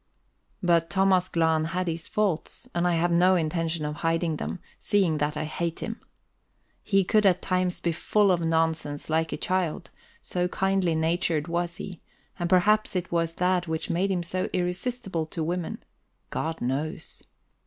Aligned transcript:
But 0.63 0.89
Thomas 0.89 1.29
Glahn 1.29 1.63
had 1.65 1.87
his 1.87 2.07
faults, 2.07 2.67
and 2.73 2.87
I 2.87 2.95
have 2.95 3.11
no 3.11 3.35
intention 3.35 3.85
of 3.85 3.97
hiding 3.97 4.37
them, 4.37 4.57
seeing 4.79 5.19
that 5.19 5.37
I 5.37 5.43
hate 5.43 5.79
him. 5.81 6.01
He 6.81 7.03
could 7.03 7.23
at 7.23 7.43
times 7.43 7.79
be 7.79 7.91
full 7.91 8.31
of 8.31 8.41
nonsense 8.41 9.11
like 9.11 9.31
a 9.31 9.37
child, 9.37 9.91
so 10.19 10.47
kindly 10.47 10.95
natured 10.95 11.47
was 11.47 11.75
he; 11.77 12.01
and 12.39 12.49
perhaps 12.49 12.95
it 12.95 13.11
was 13.11 13.33
that 13.33 13.67
which 13.67 13.91
made 13.91 14.09
him 14.09 14.23
so 14.23 14.49
irresistible 14.53 15.27
to 15.27 15.43
women. 15.43 15.83
God 16.31 16.61
knows! 16.61 17.21